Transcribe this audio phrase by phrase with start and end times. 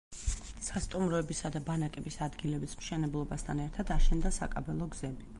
[0.67, 5.29] სასტუმროებისა და ბანაკების ადგილების მშენებლობასთან ერთად, აშენდა საკაბელო გზები.